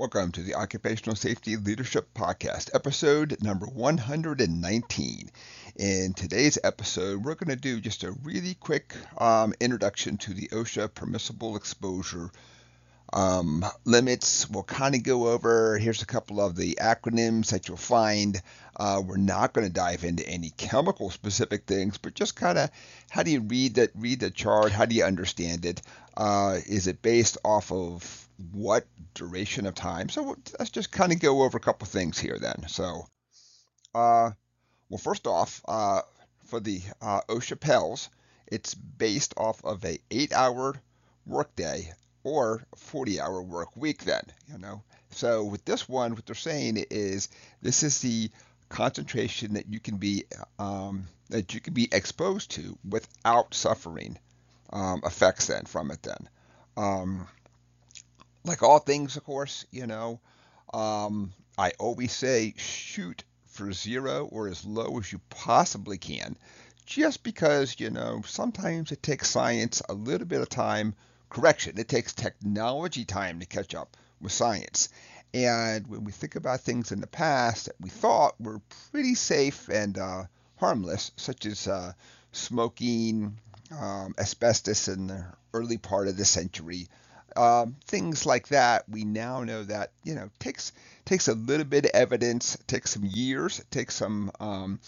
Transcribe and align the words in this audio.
Welcome 0.00 0.32
to 0.32 0.42
the 0.42 0.54
Occupational 0.54 1.14
Safety 1.14 1.58
Leadership 1.58 2.14
Podcast, 2.14 2.70
episode 2.72 3.36
number 3.42 3.66
119. 3.66 5.30
In 5.76 6.14
today's 6.14 6.56
episode, 6.64 7.22
we're 7.22 7.34
going 7.34 7.54
to 7.54 7.56
do 7.56 7.82
just 7.82 8.02
a 8.02 8.12
really 8.22 8.54
quick 8.54 8.94
um, 9.18 9.52
introduction 9.60 10.16
to 10.16 10.32
the 10.32 10.48
OSHA 10.52 10.94
permissible 10.94 11.54
exposure 11.54 12.30
um, 13.12 13.64
limits. 13.84 14.48
We'll 14.48 14.62
kind 14.62 14.94
of 14.94 15.02
go 15.02 15.28
over, 15.28 15.78
here's 15.78 16.02
a 16.02 16.06
couple 16.06 16.40
of 16.40 16.56
the 16.56 16.78
acronyms 16.80 17.50
that 17.50 17.68
you'll 17.68 17.76
find. 17.76 18.40
Uh, 18.76 19.02
we're 19.04 19.16
not 19.16 19.52
going 19.52 19.66
to 19.66 19.72
dive 19.72 20.04
into 20.04 20.26
any 20.26 20.50
chemical 20.50 21.10
specific 21.10 21.66
things, 21.66 21.98
but 21.98 22.14
just 22.14 22.36
kind 22.36 22.58
of 22.58 22.70
how 23.10 23.22
do 23.22 23.30
you 23.30 23.40
read 23.40 23.74
that, 23.74 23.90
read 23.94 24.20
the 24.20 24.30
chart? 24.30 24.72
How 24.72 24.86
do 24.86 24.94
you 24.94 25.04
understand 25.04 25.64
it? 25.66 25.82
Uh, 26.16 26.58
is 26.66 26.86
it 26.86 27.02
based 27.02 27.38
off 27.44 27.72
of 27.72 28.28
what 28.52 28.86
duration 29.14 29.66
of 29.66 29.74
time. 29.74 30.08
So 30.08 30.36
let's 30.58 30.70
just 30.70 30.90
kind 30.90 31.12
of 31.12 31.20
go 31.20 31.42
over 31.42 31.58
a 31.58 31.60
couple 31.60 31.86
things 31.86 32.18
here 32.18 32.38
then. 32.38 32.66
So, 32.68 33.06
uh, 33.94 34.30
well, 34.88 34.98
first 34.98 35.26
off, 35.26 35.60
uh, 35.66 36.02
for 36.46 36.60
the 36.60 36.80
uh, 37.00 37.20
OSHA 37.28 37.60
PELs, 37.60 38.08
it's 38.46 38.74
based 38.74 39.34
off 39.36 39.64
of 39.64 39.84
a 39.84 39.98
eight-hour 40.10 40.74
workday 41.26 41.92
or 42.24 42.62
40-hour 42.76 43.42
work 43.42 43.76
week. 43.76 44.04
Then, 44.04 44.22
you 44.50 44.58
know. 44.58 44.82
So 45.10 45.44
with 45.44 45.64
this 45.64 45.88
one, 45.88 46.14
what 46.14 46.26
they're 46.26 46.34
saying 46.34 46.84
is 46.90 47.28
this 47.62 47.82
is 47.82 48.00
the 48.00 48.30
concentration 48.68 49.54
that 49.54 49.68
you 49.68 49.80
can 49.80 49.96
be 49.96 50.24
um, 50.58 51.06
that 51.28 51.54
you 51.54 51.60
can 51.60 51.74
be 51.74 51.88
exposed 51.90 52.52
to 52.52 52.78
without 52.88 53.54
suffering 53.54 54.16
um, 54.72 55.02
effects 55.04 55.48
then 55.48 55.64
from 55.64 55.90
it. 55.90 56.02
Then. 56.02 56.28
Um, 56.76 57.26
like 58.44 58.62
all 58.62 58.78
things, 58.78 59.16
of 59.16 59.24
course, 59.24 59.66
you 59.70 59.86
know, 59.86 60.20
um, 60.72 61.32
I 61.58 61.72
always 61.78 62.12
say 62.12 62.54
shoot 62.56 63.24
for 63.46 63.72
zero 63.72 64.28
or 64.30 64.48
as 64.48 64.64
low 64.64 64.98
as 64.98 65.12
you 65.12 65.20
possibly 65.28 65.98
can, 65.98 66.36
just 66.86 67.22
because, 67.22 67.78
you 67.78 67.90
know, 67.90 68.22
sometimes 68.26 68.92
it 68.92 69.02
takes 69.02 69.30
science 69.30 69.82
a 69.88 69.92
little 69.92 70.26
bit 70.26 70.40
of 70.40 70.48
time. 70.48 70.94
Correction, 71.30 71.78
it 71.78 71.88
takes 71.88 72.12
technology 72.12 73.04
time 73.04 73.40
to 73.40 73.46
catch 73.46 73.74
up 73.74 73.96
with 74.20 74.32
science. 74.32 74.88
And 75.32 75.86
when 75.86 76.04
we 76.04 76.12
think 76.12 76.34
about 76.34 76.60
things 76.60 76.90
in 76.92 77.00
the 77.00 77.06
past 77.06 77.66
that 77.66 77.80
we 77.80 77.88
thought 77.88 78.40
were 78.40 78.60
pretty 78.90 79.14
safe 79.14 79.68
and 79.68 79.96
uh, 79.96 80.24
harmless, 80.56 81.12
such 81.16 81.46
as 81.46 81.68
uh, 81.68 81.92
smoking, 82.32 83.38
um, 83.70 84.14
asbestos 84.18 84.88
in 84.88 85.06
the 85.06 85.24
early 85.54 85.78
part 85.78 86.08
of 86.08 86.16
the 86.16 86.24
century, 86.24 86.88
um, 87.36 87.76
things 87.84 88.26
like 88.26 88.48
that, 88.48 88.88
we 88.88 89.04
now 89.04 89.44
know 89.44 89.62
that 89.62 89.92
you 90.02 90.16
know 90.16 90.30
takes 90.40 90.72
takes 91.04 91.28
a 91.28 91.34
little 91.34 91.64
bit 91.64 91.84
of 91.84 91.92
evidence, 91.94 92.58
takes 92.66 92.90
some 92.90 93.04
years, 93.04 93.62
takes 93.70 93.94
some 93.94 94.32
um, 94.40 94.80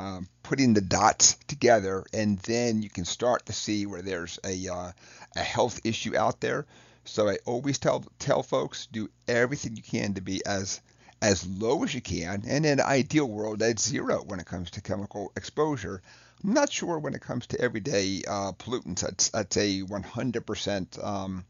um, 0.00 0.28
putting 0.42 0.72
the 0.72 0.80
dots 0.80 1.36
together, 1.46 2.04
and 2.14 2.38
then 2.40 2.82
you 2.82 2.88
can 2.88 3.04
start 3.04 3.44
to 3.46 3.52
see 3.52 3.84
where 3.84 4.00
there's 4.00 4.38
a 4.44 4.68
uh, 4.68 4.92
a 5.36 5.42
health 5.42 5.80
issue 5.84 6.16
out 6.16 6.40
there. 6.40 6.64
So 7.04 7.28
I 7.28 7.36
always 7.44 7.78
tell 7.78 8.04
tell 8.18 8.42
folks 8.42 8.86
do 8.86 9.10
everything 9.28 9.76
you 9.76 9.82
can 9.82 10.14
to 10.14 10.22
be 10.22 10.40
as 10.46 10.80
as 11.20 11.46
low 11.46 11.84
as 11.84 11.92
you 11.94 12.00
can, 12.00 12.44
and 12.46 12.64
in 12.64 12.78
an 12.78 12.80
ideal 12.80 13.26
world 13.26 13.62
at 13.62 13.78
zero 13.78 14.22
when 14.24 14.40
it 14.40 14.46
comes 14.46 14.70
to 14.72 14.80
chemical 14.80 15.32
exposure. 15.36 16.00
I'm 16.42 16.54
not 16.54 16.72
sure 16.72 16.98
when 16.98 17.12
it 17.12 17.20
comes 17.20 17.46
to 17.48 17.60
everyday 17.60 18.22
uh, 18.26 18.52
pollutants. 18.52 19.04
I'd, 19.04 19.38
I'd 19.38 19.52
say 19.52 19.82
100% 19.82 21.04
um, 21.04 21.44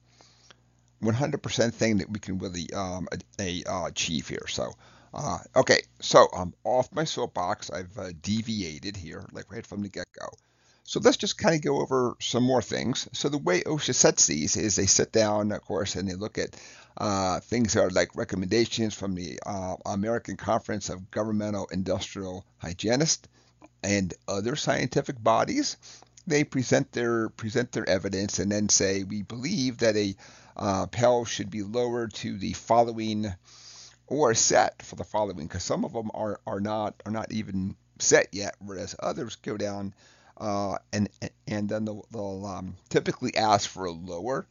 100% 1.00 1.72
thing 1.72 1.98
that 1.98 2.10
we 2.10 2.18
can 2.18 2.38
really 2.38 2.72
um, 2.72 3.06
a, 3.12 3.18
a, 3.40 3.70
uh, 3.70 3.86
achieve 3.86 4.26
here. 4.26 4.46
So, 4.48 4.74
uh, 5.12 5.38
okay, 5.56 5.82
so 6.00 6.28
I'm 6.36 6.54
off 6.64 6.92
my 6.92 7.04
soapbox. 7.04 7.70
I've 7.70 7.96
uh, 7.98 8.10
deviated 8.22 8.96
here, 8.96 9.24
like 9.32 9.50
right 9.52 9.66
from 9.66 9.82
the 9.82 9.88
get-go. 9.88 10.28
So 10.84 10.98
let's 10.98 11.16
just 11.16 11.38
kind 11.38 11.54
of 11.54 11.62
go 11.62 11.80
over 11.80 12.16
some 12.20 12.42
more 12.42 12.62
things. 12.62 13.08
So 13.12 13.28
the 13.28 13.38
way 13.38 13.62
OSHA 13.62 13.94
sets 13.94 14.26
these 14.26 14.56
is 14.56 14.74
they 14.74 14.86
sit 14.86 15.12
down, 15.12 15.52
of 15.52 15.62
course, 15.62 15.94
and 15.94 16.08
they 16.08 16.14
look 16.14 16.36
at 16.36 16.56
uh, 16.96 17.40
things 17.40 17.74
that 17.74 17.84
are 17.84 17.90
like 17.90 18.16
recommendations 18.16 18.94
from 18.94 19.14
the 19.14 19.38
uh, 19.46 19.76
American 19.86 20.36
Conference 20.36 20.88
of 20.88 21.10
Governmental 21.10 21.68
Industrial 21.70 22.44
Hygienists 22.58 23.28
and 23.82 24.12
other 24.26 24.56
scientific 24.56 25.22
bodies. 25.22 25.76
They 26.26 26.44
present 26.44 26.92
their 26.92 27.28
present 27.30 27.72
their 27.72 27.88
evidence 27.88 28.38
and 28.38 28.50
then 28.50 28.68
say 28.68 29.04
we 29.04 29.22
believe 29.22 29.78
that 29.78 29.96
a 29.96 30.14
uh, 30.56 30.86
PEL 30.86 31.24
should 31.24 31.50
be 31.50 31.62
lowered 31.62 32.12
to 32.14 32.36
the 32.36 32.52
following 32.52 33.32
or 34.10 34.34
set 34.34 34.82
for 34.82 34.96
the 34.96 35.04
following 35.04 35.46
because 35.46 35.62
some 35.64 35.84
of 35.84 35.94
them 35.94 36.10
are, 36.12 36.38
are 36.46 36.60
not 36.60 36.94
are 37.06 37.12
not 37.12 37.32
even 37.32 37.76
set 37.98 38.28
yet, 38.32 38.56
whereas 38.58 38.94
others 38.98 39.36
go 39.36 39.56
down 39.56 39.94
uh, 40.36 40.76
and 40.92 41.08
and 41.46 41.68
then 41.68 41.84
they'll, 41.84 42.06
they'll 42.10 42.44
um, 42.46 42.74
typically 42.88 43.36
ask 43.36 43.68
for 43.70 43.86
a 43.86 43.92
lower 43.92 44.46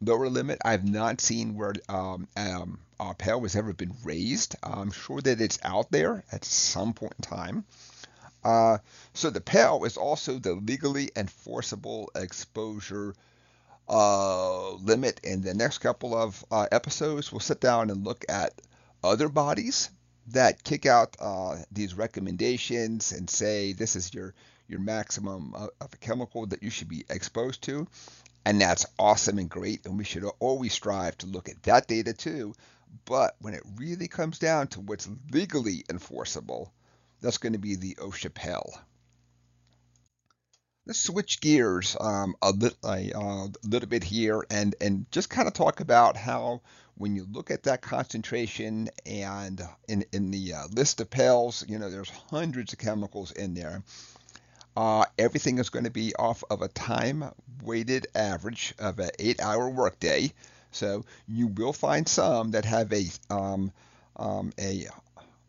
lower 0.00 0.28
limit. 0.28 0.58
I've 0.64 0.84
not 0.84 1.20
seen 1.20 1.56
where 1.56 1.74
um, 1.88 2.26
um, 2.36 2.78
uh, 2.98 3.14
has 3.18 3.56
ever 3.56 3.72
been 3.72 3.94
raised. 4.02 4.56
I'm 4.62 4.90
sure 4.90 5.20
that 5.20 5.40
it's 5.40 5.58
out 5.62 5.90
there 5.90 6.24
at 6.32 6.44
some 6.44 6.94
point 6.94 7.14
in 7.18 7.22
time. 7.22 7.64
Uh, 8.42 8.78
so 9.14 9.30
the 9.30 9.40
PEL 9.40 9.84
is 9.84 9.96
also 9.96 10.38
the 10.38 10.54
legally 10.54 11.10
enforceable 11.16 12.10
exposure 12.14 13.14
uh, 13.88 14.72
limit. 14.72 15.20
In 15.24 15.42
the 15.42 15.54
next 15.54 15.78
couple 15.78 16.16
of 16.16 16.44
uh, 16.50 16.66
episodes, 16.72 17.32
we'll 17.32 17.40
sit 17.40 17.60
down 17.60 17.90
and 17.90 18.04
look 18.04 18.24
at 18.28 18.52
other 19.02 19.28
bodies 19.28 19.90
that 20.28 20.64
kick 20.64 20.86
out 20.86 21.16
uh, 21.20 21.56
these 21.70 21.94
recommendations 21.94 23.12
and 23.12 23.28
say 23.28 23.72
this 23.72 23.96
is 23.96 24.14
your 24.14 24.34
your 24.66 24.80
maximum 24.80 25.54
of, 25.54 25.70
a 25.80 25.96
chemical 25.98 26.46
that 26.46 26.62
you 26.62 26.70
should 26.70 26.88
be 26.88 27.04
exposed 27.10 27.62
to. 27.62 27.86
And 28.46 28.60
that's 28.60 28.86
awesome 28.98 29.38
and 29.38 29.48
great. 29.48 29.84
And 29.84 29.98
we 29.98 30.04
should 30.04 30.24
always 30.38 30.72
strive 30.72 31.18
to 31.18 31.26
look 31.26 31.48
at 31.48 31.62
that 31.64 31.86
data 31.86 32.14
too. 32.14 32.54
But 33.04 33.36
when 33.40 33.54
it 33.54 33.62
really 33.76 34.08
comes 34.08 34.38
down 34.38 34.68
to 34.68 34.80
what's 34.80 35.08
legally 35.30 35.84
enforceable, 35.90 36.72
that's 37.20 37.38
going 37.38 37.54
to 37.54 37.58
be 37.58 37.74
the 37.74 37.96
OSHA 37.96 38.32
let's 40.86 41.00
switch 41.00 41.40
gears 41.40 41.96
um, 42.00 42.36
a, 42.42 42.50
li- 42.50 42.70
a 42.84 43.18
uh, 43.18 43.48
little 43.64 43.88
bit 43.88 44.04
here 44.04 44.44
and, 44.50 44.74
and 44.80 45.06
just 45.10 45.30
kind 45.30 45.48
of 45.48 45.54
talk 45.54 45.80
about 45.80 46.16
how 46.16 46.60
when 46.96 47.16
you 47.16 47.26
look 47.32 47.50
at 47.50 47.64
that 47.64 47.82
concentration 47.82 48.88
and 49.04 49.62
in, 49.88 50.04
in 50.12 50.30
the 50.30 50.52
uh, 50.52 50.66
list 50.72 51.00
of 51.00 51.10
PELs, 51.10 51.64
you 51.68 51.78
know, 51.78 51.90
there's 51.90 52.10
hundreds 52.30 52.72
of 52.72 52.78
chemicals 52.78 53.32
in 53.32 53.54
there. 53.54 53.82
Uh, 54.76 55.04
everything 55.18 55.58
is 55.58 55.70
going 55.70 55.84
to 55.84 55.90
be 55.90 56.14
off 56.16 56.44
of 56.50 56.62
a 56.62 56.68
time 56.68 57.24
weighted 57.62 58.06
average 58.14 58.74
of 58.78 58.98
an 58.98 59.10
eight 59.18 59.40
hour 59.40 59.68
workday. 59.68 60.32
So 60.72 61.04
you 61.28 61.46
will 61.46 61.72
find 61.72 62.08
some 62.08 62.52
that 62.52 62.64
have 62.64 62.92
a 62.92 63.06
um, 63.30 63.72
um, 64.16 64.52
a 64.58 64.86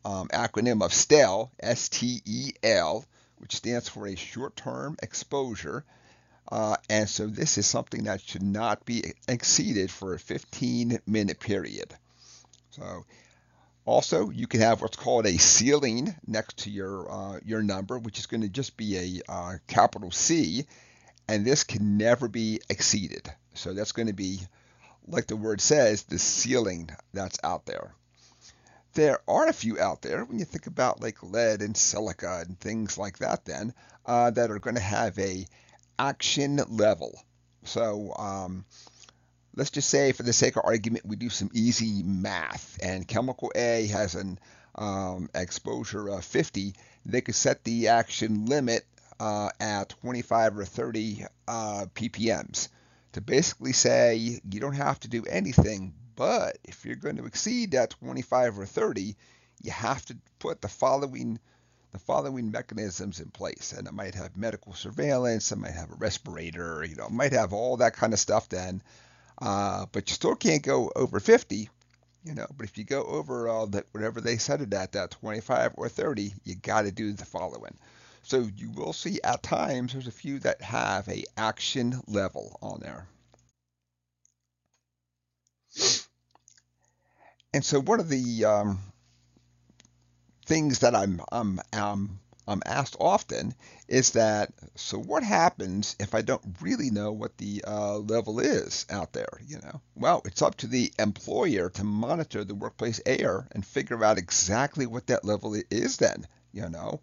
um, 0.03 0.27
acronym 0.27 0.83
of 0.83 0.93
STEL, 0.93 1.51
S-T-E-L, 1.59 3.05
which 3.37 3.55
stands 3.55 3.89
for 3.89 4.07
a 4.07 4.15
short-term 4.15 4.97
exposure. 5.01 5.83
Uh, 6.51 6.77
and 6.89 7.09
so 7.09 7.27
this 7.27 7.57
is 7.57 7.65
something 7.65 8.03
that 8.03 8.21
should 8.21 8.43
not 8.43 8.85
be 8.85 9.13
exceeded 9.27 9.89
for 9.89 10.13
a 10.13 10.19
15 10.19 10.99
minute 11.07 11.39
period. 11.39 11.95
So 12.71 13.05
also 13.85 14.29
you 14.29 14.47
can 14.47 14.61
have 14.61 14.81
what's 14.81 14.97
called 14.97 15.25
a 15.25 15.37
ceiling 15.37 16.15
next 16.27 16.59
to 16.59 16.69
your 16.69 17.11
uh, 17.11 17.39
your 17.43 17.63
number, 17.63 17.97
which 17.97 18.19
is 18.19 18.25
going 18.27 18.41
to 18.41 18.49
just 18.49 18.77
be 18.77 18.97
a 18.97 19.31
uh, 19.31 19.53
capital 19.67 20.11
C, 20.11 20.65
and 21.27 21.45
this 21.45 21.63
can 21.63 21.97
never 21.97 22.27
be 22.27 22.61
exceeded. 22.69 23.31
So 23.53 23.73
that's 23.73 23.93
going 23.93 24.07
to 24.07 24.13
be, 24.13 24.39
like 25.07 25.27
the 25.27 25.35
word 25.35 25.61
says, 25.61 26.03
the 26.03 26.19
ceiling 26.19 26.89
that's 27.13 27.39
out 27.43 27.65
there 27.65 27.95
there 28.95 29.19
are 29.27 29.47
a 29.47 29.53
few 29.53 29.79
out 29.79 30.01
there 30.01 30.25
when 30.25 30.39
you 30.39 30.45
think 30.45 30.67
about 30.67 31.01
like 31.01 31.21
lead 31.21 31.61
and 31.61 31.77
silica 31.77 32.43
and 32.45 32.59
things 32.59 32.97
like 32.97 33.19
that 33.19 33.45
then 33.45 33.73
uh, 34.05 34.31
that 34.31 34.49
are 34.49 34.59
going 34.59 34.75
to 34.75 34.81
have 34.81 35.17
a 35.19 35.45
action 35.99 36.59
level. 36.69 37.21
So 37.63 38.13
um, 38.17 38.65
let's 39.55 39.71
just 39.71 39.89
say 39.89 40.11
for 40.13 40.23
the 40.23 40.33
sake 40.33 40.55
of 40.55 40.63
argument 40.65 41.05
we 41.05 41.15
do 41.15 41.29
some 41.29 41.51
easy 41.53 42.03
math 42.03 42.79
and 42.81 43.07
chemical 43.07 43.51
a 43.55 43.87
has 43.87 44.15
an 44.15 44.39
um, 44.75 45.29
exposure 45.33 46.09
of 46.09 46.25
50 46.25 46.73
they 47.05 47.21
could 47.21 47.35
set 47.35 47.63
the 47.63 47.89
action 47.89 48.47
limit 48.47 48.83
uh, 49.19 49.49
at 49.59 49.89
25 50.01 50.57
or 50.57 50.65
30 50.65 51.25
uh, 51.47 51.85
ppms. 51.93 52.69
To 53.13 53.21
basically 53.21 53.71
say 53.71 54.41
you 54.49 54.59
don't 54.59 54.73
have 54.73 54.99
to 55.01 55.07
do 55.07 55.23
anything 55.25 55.93
but 56.15 56.57
if 56.63 56.85
you're 56.85 56.95
going 56.95 57.17
to 57.17 57.25
exceed 57.25 57.71
that 57.71 57.91
25 57.91 58.59
or 58.59 58.65
30, 58.65 59.15
you 59.61 59.71
have 59.71 60.05
to 60.05 60.17
put 60.39 60.61
the 60.61 60.67
following 60.69 61.39
the 61.91 61.99
following 61.99 62.51
mechanisms 62.51 63.19
in 63.21 63.29
place. 63.31 63.73
And 63.77 63.87
it 63.87 63.93
might 63.93 64.15
have 64.15 64.35
medical 64.37 64.73
surveillance, 64.73 65.51
it 65.51 65.57
might 65.57 65.71
have 65.73 65.91
a 65.91 65.95
respirator, 65.95 66.83
you 66.83 66.95
know, 66.95 67.05
it 67.05 67.11
might 67.11 67.33
have 67.33 67.53
all 67.53 67.77
that 67.77 67.93
kind 67.95 68.13
of 68.13 68.19
stuff 68.19 68.49
then. 68.49 68.81
Uh, 69.41 69.85
but 69.91 70.09
you 70.09 70.13
still 70.15 70.35
can't 70.35 70.63
go 70.63 70.91
over 70.95 71.19
50. 71.19 71.69
you 72.23 72.33
know. 72.35 72.47
But 72.57 72.65
if 72.67 72.77
you 72.77 72.83
go 72.83 73.03
over 73.03 73.47
uh, 73.49 73.65
that 73.67 73.85
whatever 73.91 74.21
they 74.21 74.37
set 74.37 74.61
it 74.61 74.73
at, 74.73 74.93
that 74.93 75.11
25 75.11 75.73
or 75.77 75.89
30, 75.89 76.33
you 76.43 76.55
got 76.55 76.83
to 76.83 76.91
do 76.91 77.13
the 77.13 77.25
following. 77.25 77.77
So 78.23 78.49
you 78.57 78.71
will 78.71 78.93
see 78.93 79.21
at 79.23 79.43
times 79.43 79.93
there's 79.93 80.07
a 80.07 80.11
few 80.11 80.39
that 80.39 80.61
have 80.61 81.07
a 81.07 81.23
action 81.37 82.01
level 82.07 82.57
on 82.61 82.79
there. 82.81 83.07
And 87.55 87.63
so 87.63 87.79
one 87.79 88.01
of 88.01 88.09
the 88.09 88.43
um, 88.43 88.79
things 90.45 90.79
that 90.79 90.93
I'm, 90.93 91.21
I'm, 91.31 91.61
I'm 91.71 92.19
I'm 92.45 92.61
asked 92.65 92.97
often 92.99 93.55
is 93.87 94.11
that 94.11 94.51
so 94.75 94.99
what 94.99 95.23
happens 95.23 95.95
if 95.97 96.13
I 96.13 96.21
don't 96.21 96.43
really 96.59 96.89
know 96.89 97.13
what 97.13 97.37
the 97.37 97.63
uh, 97.65 97.99
level 97.99 98.41
is 98.41 98.85
out 98.89 99.13
there? 99.13 99.39
You 99.47 99.59
know, 99.59 99.79
well, 99.95 100.21
it's 100.25 100.41
up 100.41 100.55
to 100.57 100.67
the 100.67 100.91
employer 100.99 101.69
to 101.69 101.83
monitor 101.85 102.43
the 102.43 102.53
workplace 102.55 102.99
air 103.05 103.47
and 103.53 103.65
figure 103.65 104.03
out 104.03 104.17
exactly 104.17 104.85
what 104.85 105.07
that 105.07 105.23
level 105.23 105.55
is. 105.71 105.95
Then, 105.95 106.27
you 106.51 106.67
know, 106.67 106.99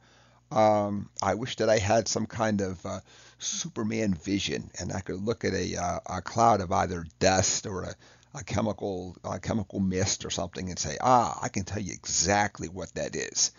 um, 0.50 1.08
I 1.22 1.34
wish 1.34 1.56
that 1.56 1.70
I 1.70 1.78
had 1.78 2.08
some 2.08 2.26
kind 2.26 2.60
of 2.60 2.84
uh, 2.84 3.00
Superman 3.38 4.12
vision 4.12 4.70
and 4.78 4.92
I 4.92 5.00
could 5.00 5.22
look 5.22 5.46
at 5.46 5.54
a, 5.54 5.76
uh, 5.76 6.00
a 6.04 6.20
cloud 6.20 6.60
of 6.60 6.70
either 6.72 7.06
dust 7.20 7.66
or 7.66 7.84
a, 7.84 7.94
a 8.34 8.42
chemical 8.42 9.16
a 9.24 9.38
chemical 9.38 9.80
mist 9.80 10.24
or 10.24 10.30
something 10.30 10.68
and 10.70 10.78
say, 10.78 10.96
ah, 11.00 11.38
I 11.42 11.48
can 11.48 11.64
tell 11.64 11.82
you 11.82 11.92
exactly 11.92 12.68
what 12.68 12.94
that 12.94 13.14
is. 13.14 13.52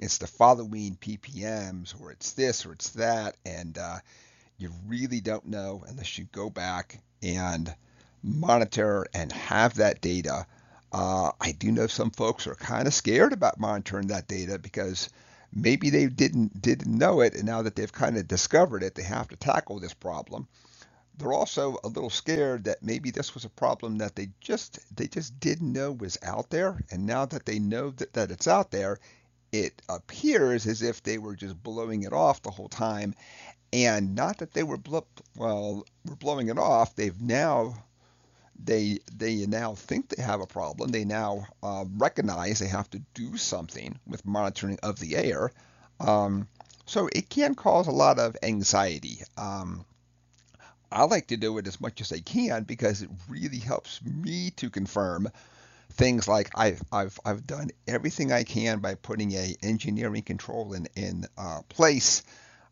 It's 0.00 0.18
the 0.18 0.26
following 0.26 0.96
ppms 1.00 2.00
or 2.00 2.12
it's 2.12 2.32
this 2.32 2.66
or 2.66 2.72
it's 2.72 2.90
that 2.90 3.36
and 3.44 3.76
uh, 3.78 3.98
you 4.56 4.72
really 4.86 5.20
don't 5.20 5.46
know 5.46 5.84
unless 5.88 6.18
you 6.18 6.26
go 6.32 6.50
back 6.50 7.00
and 7.22 7.74
monitor 8.22 9.06
and 9.14 9.32
have 9.32 9.74
that 9.74 10.00
data. 10.00 10.46
Uh, 10.90 11.30
i 11.40 11.52
do 11.52 11.70
know 11.70 11.86
some 11.86 12.10
folks 12.10 12.46
are 12.46 12.54
kind 12.54 12.86
of 12.86 12.94
scared 12.94 13.34
about 13.34 13.60
monitoring 13.60 14.06
that 14.06 14.26
data 14.26 14.58
because 14.58 15.10
maybe 15.52 15.90
they 15.90 16.06
didn't 16.06 16.60
didn't 16.62 16.96
know 16.96 17.20
it 17.20 17.34
and 17.34 17.44
now 17.44 17.60
that 17.60 17.76
they've 17.76 17.92
kind 17.92 18.16
of 18.16 18.26
discovered 18.26 18.82
it 18.82 18.94
they 18.94 19.02
have 19.02 19.28
to 19.28 19.36
tackle 19.36 19.78
this 19.80 19.92
problem 19.92 20.48
they're 21.18 21.34
also 21.34 21.78
a 21.84 21.88
little 21.88 22.10
scared 22.10 22.64
that 22.64 22.82
maybe 22.82 23.10
this 23.10 23.34
was 23.34 23.44
a 23.44 23.50
problem 23.50 23.98
that 23.98 24.16
they 24.16 24.30
just 24.40 24.80
they 24.96 25.08
just 25.08 25.38
didn't 25.40 25.72
know 25.72 25.92
was 25.92 26.18
out 26.24 26.50
there 26.50 26.80
and 26.90 27.06
now 27.06 27.26
that 27.26 27.46
they 27.46 27.58
know 27.60 27.90
that, 27.92 28.12
that 28.14 28.30
it's 28.32 28.48
out 28.48 28.70
there 28.72 28.98
it 29.52 29.82
appears 29.90 30.66
as 30.68 30.82
if 30.82 31.02
they 31.02 31.18
were 31.18 31.36
just 31.36 31.62
blowing 31.62 32.04
it 32.04 32.14
off 32.14 32.42
the 32.42 32.52
whole 32.52 32.70
time. 32.70 33.14
And 33.72 34.14
not 34.14 34.38
that 34.38 34.52
they 34.54 34.64
were 34.64 34.78
bl- 34.78 35.00
well, 35.36 35.84
were 36.06 36.16
blowing 36.16 36.48
it 36.48 36.58
off. 36.58 36.96
They've 36.96 37.20
now 37.20 37.76
they 38.64 39.00
they 39.16 39.46
now 39.46 39.74
think 39.74 40.10
they 40.10 40.22
have 40.22 40.40
a 40.40 40.46
problem. 40.46 40.90
They 40.90 41.04
now 41.04 41.46
uh, 41.62 41.86
recognize 41.98 42.58
they 42.60 42.68
have 42.68 42.90
to 42.90 43.02
do 43.14 43.36
something 43.36 43.98
with 44.06 44.26
monitoring 44.26 44.78
of 44.82 44.98
the 45.00 45.16
air. 45.16 45.52
Um, 46.00 46.48
so 46.86 47.08
it 47.14 47.30
can 47.30 47.54
cause 47.54 47.88
a 47.88 47.92
lot 47.92 48.18
of 48.18 48.36
anxiety. 48.42 49.20
Um, 49.38 49.84
I 50.90 51.04
like 51.04 51.28
to 51.28 51.36
do 51.36 51.58
it 51.58 51.66
as 51.66 51.80
much 51.80 52.00
as 52.00 52.12
I 52.12 52.20
can 52.20 52.64
because 52.64 53.02
it 53.02 53.10
really 53.28 53.58
helps 53.58 54.02
me 54.02 54.50
to 54.56 54.70
confirm 54.70 55.28
things 55.92 56.28
like 56.28 56.50
I've, 56.54 56.82
I've, 56.92 57.18
I've 57.24 57.46
done 57.46 57.70
everything 57.86 58.32
I 58.32 58.44
can 58.44 58.80
by 58.80 58.94
putting 58.94 59.32
a 59.32 59.56
engineering 59.62 60.22
control 60.22 60.72
in, 60.72 60.88
in 60.96 61.26
uh, 61.36 61.62
place. 61.68 62.22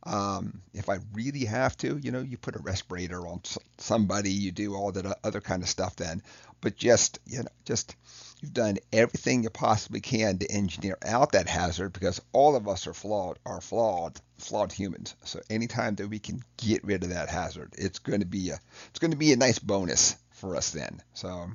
Um, 0.07 0.63
if 0.73 0.89
I 0.89 0.99
really 1.13 1.45
have 1.45 1.77
to, 1.79 1.99
you 1.99 2.13
know, 2.13 2.21
you 2.21 2.37
put 2.37 2.57
a 2.57 2.61
respirator 2.61 3.27
on 3.27 3.41
somebody, 3.79 4.31
you 4.31 4.53
do 4.53 4.75
all 4.75 4.93
that 4.93 5.19
other 5.25 5.41
kind 5.41 5.63
of 5.63 5.69
stuff 5.69 5.97
then. 5.97 6.23
But 6.61 6.77
just, 6.77 7.19
you 7.27 7.39
know, 7.39 7.49
just 7.65 7.97
you've 8.41 8.55
done 8.55 8.79
everything 8.93 9.43
you 9.43 9.51
possibly 9.51 10.01
can 10.01 10.39
to 10.39 10.51
engineer 10.51 10.97
out 11.05 11.33
that 11.33 11.49
hazard 11.49 11.93
because 11.93 12.21
all 12.33 12.57
of 12.57 12.69
us 12.69 12.87
are 12.87 12.95
flawed, 12.95 13.39
are 13.45 13.61
flawed, 13.61 14.21
flawed 14.39 14.73
humans. 14.73 15.15
So 15.25 15.41
anytime 15.51 15.97
that 15.97 16.09
we 16.09 16.19
can 16.19 16.43
get 16.57 16.85
rid 16.85 17.03
of 17.03 17.11
that 17.11 17.29
hazard, 17.29 17.75
it's 17.77 17.99
going 17.99 18.21
to 18.21 18.27
be 18.27 18.51
a, 18.51 18.61
it's 18.89 18.99
going 18.99 19.11
to 19.11 19.17
be 19.17 19.33
a 19.33 19.37
nice 19.37 19.59
bonus 19.59 20.17
for 20.31 20.57
us 20.57 20.71
then. 20.71 21.03
So 21.15 21.51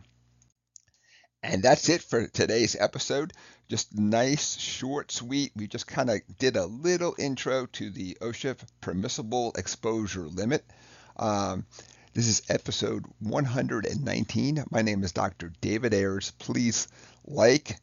and 1.43 1.63
that's 1.63 1.89
it 1.89 2.01
for 2.01 2.27
today's 2.27 2.75
episode. 2.79 3.33
Just 3.67 3.97
nice, 3.97 4.57
short, 4.57 5.11
sweet. 5.11 5.51
We 5.55 5.67
just 5.67 5.87
kind 5.87 6.09
of 6.09 6.21
did 6.37 6.55
a 6.55 6.65
little 6.65 7.15
intro 7.17 7.65
to 7.65 7.89
the 7.89 8.17
OSHA 8.21 8.57
permissible 8.81 9.53
exposure 9.57 10.27
limit. 10.27 10.63
Um, 11.17 11.65
this 12.13 12.27
is 12.27 12.43
episode 12.49 13.05
119. 13.19 14.65
My 14.69 14.81
name 14.81 15.03
is 15.03 15.13
Dr. 15.13 15.51
David 15.61 15.93
Ayers. 15.93 16.31
Please 16.31 16.87
like, 17.25 17.77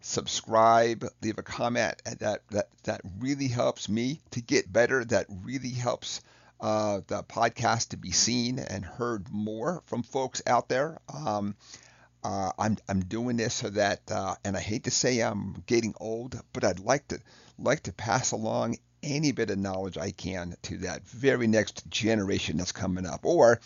subscribe, 0.00 1.04
leave 1.22 1.38
a 1.38 1.42
comment. 1.42 2.00
That 2.20 2.42
that 2.50 2.68
that 2.84 3.00
really 3.18 3.48
helps 3.48 3.88
me 3.88 4.20
to 4.32 4.40
get 4.40 4.72
better. 4.72 5.04
That 5.04 5.26
really 5.44 5.70
helps 5.70 6.20
uh, 6.60 7.00
the 7.06 7.22
podcast 7.22 7.88
to 7.88 7.96
be 7.96 8.12
seen 8.12 8.58
and 8.58 8.84
heard 8.84 9.30
more 9.30 9.82
from 9.86 10.02
folks 10.02 10.42
out 10.46 10.68
there. 10.68 11.00
Um, 11.12 11.56
uh, 12.22 12.52
I'm 12.58 12.76
I'm 12.88 13.00
doing 13.00 13.36
this 13.36 13.54
so 13.54 13.70
that, 13.70 14.00
uh, 14.10 14.34
and 14.44 14.56
I 14.56 14.60
hate 14.60 14.84
to 14.84 14.90
say 14.90 15.20
I'm 15.20 15.62
getting 15.66 15.94
old, 15.98 16.40
but 16.52 16.64
I'd 16.64 16.80
like 16.80 17.08
to 17.08 17.20
like 17.58 17.84
to 17.84 17.92
pass 17.92 18.32
along 18.32 18.76
any 19.02 19.32
bit 19.32 19.50
of 19.50 19.58
knowledge 19.58 19.96
I 19.96 20.10
can 20.10 20.54
to 20.62 20.78
that 20.78 21.06
very 21.06 21.46
next 21.46 21.88
generation 21.90 22.58
that's 22.58 22.72
coming 22.72 23.06
up, 23.06 23.20
or 23.24 23.60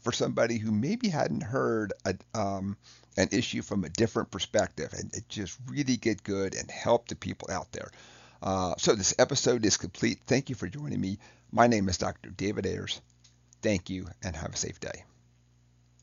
for 0.00 0.12
somebody 0.12 0.58
who 0.58 0.72
maybe 0.72 1.08
hadn't 1.08 1.42
heard 1.42 1.92
a, 2.04 2.14
um, 2.38 2.76
an 3.16 3.28
issue 3.30 3.62
from 3.62 3.84
a 3.84 3.88
different 3.88 4.30
perspective, 4.30 4.92
and 4.92 5.12
just 5.28 5.56
really 5.66 5.96
get 5.96 6.24
good 6.24 6.54
and 6.54 6.70
help 6.70 7.08
the 7.08 7.14
people 7.14 7.48
out 7.50 7.70
there. 7.72 7.90
Uh, 8.42 8.74
so 8.76 8.94
this 8.94 9.14
episode 9.18 9.64
is 9.64 9.76
complete. 9.76 10.18
Thank 10.26 10.50
you 10.50 10.56
for 10.56 10.66
joining 10.66 11.00
me. 11.00 11.18
My 11.52 11.68
name 11.68 11.88
is 11.88 11.98
Dr. 11.98 12.30
David 12.30 12.66
Ayers. 12.66 13.00
Thank 13.62 13.88
you, 13.88 14.08
and 14.22 14.34
have 14.34 14.52
a 14.52 14.56
safe 14.56 14.80
day. 14.80 15.04